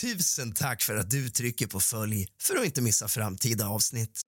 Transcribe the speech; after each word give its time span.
Tusen 0.00 0.52
tack 0.52 0.82
för 0.82 0.94
att 0.94 1.10
du 1.10 1.28
trycker 1.28 1.66
på 1.66 1.80
följ 1.80 2.26
för 2.42 2.56
att 2.56 2.64
inte 2.64 2.82
missa 2.82 3.08
framtida 3.08 3.68
avsnitt. 3.68 4.20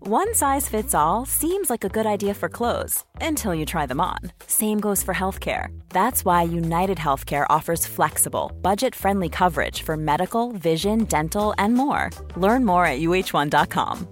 One 0.00 0.34
size 0.34 0.70
fits 0.70 0.94
all 0.94 1.26
seems 1.26 1.70
like 1.70 1.86
a 1.86 1.88
good 1.88 2.06
idea 2.06 2.34
for 2.34 2.48
clothes 2.48 3.04
until 3.20 3.54
you 3.54 3.66
try 3.66 3.86
them 3.86 4.00
on. 4.00 4.32
Same 4.46 4.80
goes 4.80 5.04
for 5.04 5.14
healthcare. 5.14 5.68
That's 5.88 6.24
why 6.24 6.58
United 6.58 6.98
Healthcare 6.98 7.46
offers 7.56 7.86
flexible, 7.86 8.52
budget 8.62 8.94
friendly 8.94 9.28
coverage 9.28 9.82
for 9.82 9.96
medical, 9.96 10.52
vision, 10.52 11.04
dental, 11.04 11.54
and 11.58 11.74
more. 11.74 12.10
Learn 12.36 12.64
more 12.64 12.86
at 12.86 13.00
uh1.com. 13.00 14.08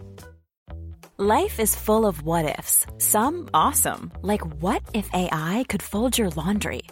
Life 1.19 1.63
is 1.63 1.77
full 1.77 2.05
of 2.05 2.23
what 2.23 2.59
ifs, 2.59 2.87
some 2.99 3.49
awesome, 3.55 4.11
like 4.23 4.45
what 4.63 4.83
if 4.93 5.09
AI 5.15 5.65
could 5.69 5.83
fold 5.83 6.19
your 6.19 6.31
laundry? 6.37 6.83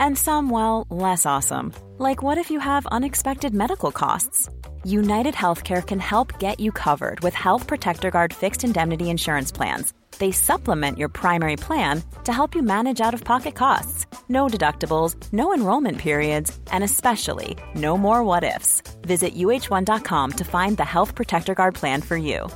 And 0.00 0.16
some, 0.16 0.50
well, 0.50 0.86
less 0.90 1.26
awesome, 1.26 1.72
like 1.98 2.22
what 2.22 2.38
if 2.38 2.50
you 2.50 2.60
have 2.60 2.86
unexpected 2.86 3.54
medical 3.54 3.92
costs? 3.92 4.48
United 4.84 5.34
Healthcare 5.34 5.86
can 5.86 6.00
help 6.00 6.38
get 6.38 6.58
you 6.58 6.72
covered 6.72 7.20
with 7.20 7.34
Health 7.34 7.66
Protector 7.66 8.10
Guard 8.10 8.34
fixed 8.34 8.64
indemnity 8.64 9.10
insurance 9.10 9.52
plans. 9.52 9.92
They 10.18 10.32
supplement 10.32 10.98
your 10.98 11.08
primary 11.08 11.56
plan 11.56 12.02
to 12.24 12.32
help 12.32 12.54
you 12.54 12.62
manage 12.62 13.00
out 13.00 13.14
of 13.14 13.24
pocket 13.24 13.54
costs. 13.54 14.06
No 14.28 14.46
deductibles, 14.46 15.16
no 15.32 15.54
enrollment 15.54 15.98
periods, 15.98 16.58
and 16.70 16.84
especially 16.84 17.56
no 17.74 17.96
more 17.96 18.24
what 18.24 18.44
ifs. 18.44 18.82
Visit 19.02 19.34
uh1.com 19.34 20.32
to 20.32 20.44
find 20.44 20.76
the 20.76 20.84
Health 20.84 21.14
Protector 21.14 21.54
Guard 21.54 21.74
plan 21.74 22.02
for 22.02 22.16
you. 22.16 22.48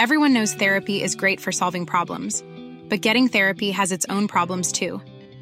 Everyone 0.00 0.32
knows 0.32 0.54
therapy 0.54 1.02
is 1.02 1.16
great 1.16 1.40
for 1.40 1.50
solving 1.50 1.84
problems, 1.84 2.44
but 2.88 3.00
getting 3.00 3.26
therapy 3.26 3.72
has 3.72 3.90
its 3.90 4.06
own 4.08 4.28
problems 4.28 4.70
too, 4.70 5.00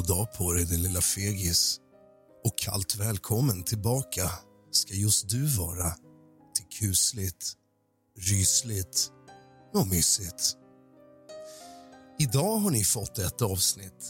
God 0.00 0.06
dag 0.06 0.32
på 0.32 0.52
dig, 0.52 0.64
din 0.64 0.82
lilla 0.82 1.00
fegis. 1.00 1.80
Och 2.44 2.58
kallt 2.58 2.96
välkommen 2.96 3.62
tillbaka 3.62 4.30
ska 4.70 4.94
just 4.94 5.28
du 5.28 5.46
vara 5.46 5.94
till 6.54 6.78
kusligt, 6.78 7.52
rysligt 8.18 9.10
och 9.74 9.86
mysigt. 9.86 10.56
Idag 12.18 12.56
har 12.56 12.70
ni 12.70 12.84
fått 12.84 13.18
ett 13.18 13.42
avsnitt, 13.42 14.04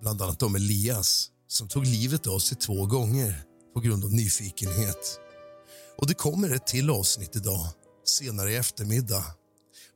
bland 0.00 0.22
annat 0.22 0.42
om 0.42 0.54
Elias 0.54 1.30
som 1.48 1.68
tog 1.68 1.86
livet 1.86 2.26
av 2.26 2.38
sig 2.38 2.58
två 2.58 2.86
gånger 2.86 3.44
på 3.74 3.80
grund 3.80 4.04
av 4.04 4.12
nyfikenhet. 4.12 5.20
Och 5.98 6.06
Det 6.06 6.14
kommer 6.14 6.50
ett 6.50 6.66
till 6.66 6.90
avsnitt 6.90 7.36
idag, 7.36 7.66
senare 8.04 8.52
i 8.52 8.56
eftermiddag. 8.56 9.24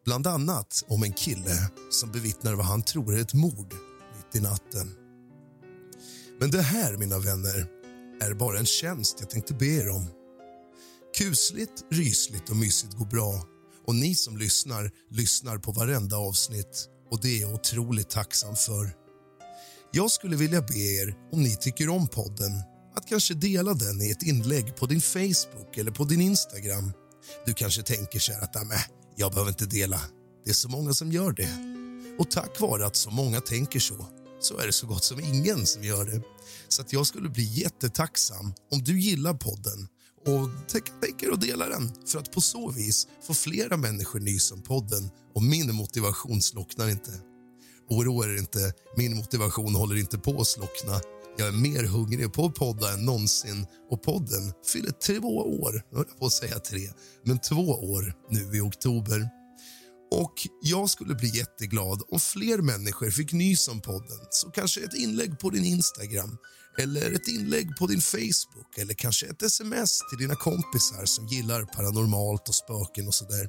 Bland 0.04 0.26
annat 0.26 0.84
om 0.88 1.02
en 1.02 1.12
kille 1.12 1.70
som 1.90 2.12
bevittnar 2.12 2.54
vad 2.54 2.66
han 2.66 2.82
tror 2.82 3.14
är 3.14 3.20
ett 3.20 3.34
mord 3.34 3.74
mitt 4.16 4.36
i 4.36 4.40
natten. 4.40 5.09
Men 6.40 6.50
det 6.50 6.62
här, 6.62 6.96
mina 6.96 7.18
vänner, 7.18 7.66
är 8.20 8.34
bara 8.34 8.58
en 8.58 8.66
tjänst 8.66 9.16
jag 9.20 9.30
tänkte 9.30 9.54
be 9.54 9.66
er 9.66 9.88
om. 9.90 10.06
Kusligt, 11.18 11.84
rysligt 11.90 12.50
och 12.50 12.56
mysigt 12.56 12.94
går 12.94 13.06
bra 13.06 13.44
och 13.86 13.94
ni 13.94 14.14
som 14.14 14.36
lyssnar 14.36 14.90
lyssnar 15.10 15.58
på 15.58 15.72
varenda 15.72 16.16
avsnitt 16.16 16.88
och 17.10 17.20
det 17.22 17.28
är 17.28 17.40
jag 17.40 17.54
otroligt 17.54 18.10
tacksam 18.10 18.56
för. 18.56 18.92
Jag 19.92 20.10
skulle 20.10 20.36
vilja 20.36 20.62
be 20.62 20.78
er, 20.78 21.14
om 21.32 21.42
ni 21.42 21.56
tycker 21.56 21.88
om 21.88 22.08
podden 22.08 22.52
att 22.96 23.08
kanske 23.08 23.34
dela 23.34 23.74
den 23.74 24.00
i 24.00 24.10
ett 24.10 24.22
inlägg 24.22 24.76
på 24.76 24.86
din 24.86 25.00
Facebook 25.00 25.76
eller 25.76 25.90
på 25.90 26.04
din 26.04 26.20
Instagram. 26.20 26.92
Du 27.46 27.54
kanske 27.54 27.82
tänker 27.82 28.18
så 28.18 28.32
här 28.32 28.42
att 28.42 28.56
jag 29.16 29.32
behöver 29.32 29.50
inte 29.50 29.66
dela. 29.66 30.00
Det 30.44 30.50
är 30.50 30.54
så 30.54 30.68
många 30.68 30.92
som 30.92 31.12
gör 31.12 31.32
det. 31.32 31.50
Och 32.18 32.30
tack 32.30 32.60
vare 32.60 32.86
att 32.86 32.96
så 32.96 33.10
många 33.10 33.40
tänker 33.40 33.80
så 33.80 34.06
så 34.40 34.58
är 34.58 34.66
det 34.66 34.72
så 34.72 34.86
gott 34.86 35.04
som 35.04 35.20
ingen 35.20 35.66
som 35.66 35.84
gör 35.84 36.04
det. 36.04 36.22
Så 36.68 36.82
att 36.82 36.92
jag 36.92 37.06
skulle 37.06 37.28
bli 37.28 37.44
jättetacksam 37.44 38.52
om 38.70 38.84
du 38.84 39.00
gillar 39.00 39.34
podden 39.34 39.88
och 40.26 40.70
tänker 41.00 41.32
att 41.32 41.40
dela 41.40 41.68
den 41.68 41.92
för 42.06 42.18
att 42.18 42.32
på 42.32 42.40
så 42.40 42.70
vis 42.70 43.08
få 43.26 43.34
flera 43.34 43.76
människor 43.76 44.20
nys 44.20 44.52
om 44.52 44.62
podden 44.62 45.10
och 45.34 45.42
min 45.42 45.74
motivation 45.74 46.42
slocknar 46.42 46.88
inte. 46.88 47.10
Oroa 47.90 48.26
er 48.26 48.38
inte, 48.38 48.72
min 48.96 49.16
motivation 49.16 49.74
håller 49.74 49.96
inte 49.96 50.18
på 50.18 50.40
att 50.40 50.46
slockna. 50.46 51.00
Jag 51.38 51.48
är 51.48 51.52
mer 51.52 51.84
hungrig 51.84 52.32
på 52.32 52.46
att 52.46 52.54
podda 52.54 52.92
än 52.94 53.04
någonsin 53.04 53.66
och 53.90 54.02
podden 54.02 54.52
fyller 54.72 54.90
två 54.90 55.38
år, 55.38 55.82
jag 55.90 55.96
höll 55.96 56.06
på 56.06 56.26
att 56.26 56.32
säga 56.32 56.58
tre, 56.58 56.88
men 57.24 57.38
två 57.38 57.70
år 57.70 58.14
nu 58.30 58.56
i 58.56 58.60
oktober. 58.60 59.39
Och 60.10 60.34
Jag 60.62 60.90
skulle 60.90 61.14
bli 61.14 61.36
jätteglad 61.36 62.02
om 62.08 62.20
fler 62.20 62.58
människor 62.58 63.10
fick 63.10 63.32
nys 63.32 63.68
om 63.68 63.80
podden. 63.80 64.18
Så 64.30 64.50
kanske 64.50 64.80
ett 64.80 64.94
inlägg 64.94 65.38
på 65.38 65.50
din 65.50 65.64
Instagram 65.64 66.36
eller 66.78 67.12
ett 67.12 67.28
inlägg 67.28 67.76
på 67.78 67.86
din 67.86 68.00
Facebook 68.00 68.78
eller 68.78 68.94
kanske 68.94 69.26
ett 69.26 69.42
sms 69.42 70.00
till 70.10 70.18
dina 70.18 70.34
kompisar 70.34 71.04
som 71.04 71.26
gillar 71.26 71.64
paranormalt 71.64 72.48
och 72.48 72.54
spöken 72.54 73.06
och 73.06 73.14
sådär. 73.14 73.48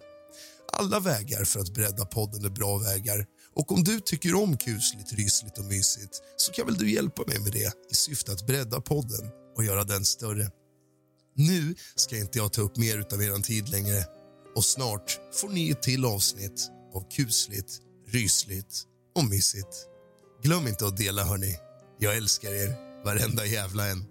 Alla 0.74 1.00
vägar 1.00 1.44
för 1.44 1.60
att 1.60 1.74
bredda 1.74 2.06
podden 2.06 2.46
är 2.46 2.50
bra 2.50 2.78
vägar. 2.78 3.26
Och 3.56 3.72
om 3.72 3.84
du 3.84 4.00
tycker 4.00 4.36
om 4.36 4.58
kusligt, 4.58 5.14
rysligt 5.14 5.58
och 5.58 5.66
mysigt 5.66 6.22
så 6.38 6.52
kan 6.52 6.66
väl 6.66 6.76
du 6.76 6.92
hjälpa 6.92 7.24
mig 7.28 7.40
med 7.40 7.52
det 7.52 7.74
i 7.92 7.96
syfte 7.96 8.32
att 8.32 8.48
bredda 8.48 8.82
podden 8.82 9.30
och 9.56 9.64
göra 9.64 9.84
den 9.84 10.06
större. 10.06 10.52
Nu 11.36 11.76
ska 11.96 12.18
inte 12.18 12.38
jag 12.38 12.54
ta 12.54 12.62
upp 12.62 12.78
mer 12.78 13.06
av 13.14 13.24
er 13.24 13.42
tid 13.42 13.70
längre 13.70 14.06
och 14.56 14.66
snart 14.66 15.20
får 15.34 15.50
ni 15.50 15.70
ett 15.70 15.82
till 15.82 16.06
avsnitt 16.06 16.70
av 16.94 17.10
kusligt, 17.12 17.80
rysligt 18.08 18.84
och 19.16 19.26
mysigt. 19.26 19.88
Glöm 20.44 20.68
inte 20.68 20.86
att 20.86 20.98
dela, 20.98 21.24
hörni. 21.24 21.58
Jag 22.00 22.18
älskar 22.18 22.52
er, 22.52 23.04
varenda 23.06 23.46
jävla 23.46 23.88
en. 23.88 24.11